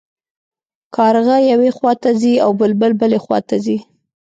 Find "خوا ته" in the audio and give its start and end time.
1.77-2.09, 3.23-3.55